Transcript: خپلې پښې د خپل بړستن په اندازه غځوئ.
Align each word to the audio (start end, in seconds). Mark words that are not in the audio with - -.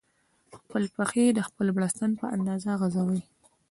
خپلې 0.57 0.87
پښې 0.95 1.25
د 1.33 1.39
خپل 1.47 1.67
بړستن 1.77 2.11
په 2.21 2.25
اندازه 2.35 2.71
غځوئ. 2.81 3.21